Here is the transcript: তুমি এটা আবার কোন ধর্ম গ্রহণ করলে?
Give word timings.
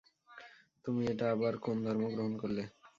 তুমি 0.85 1.01
এটা 1.11 1.25
আবার 1.35 1.53
কোন 1.63 1.77
ধর্ম 1.85 2.03
গ্রহণ 2.13 2.33
করলে? 2.41 2.63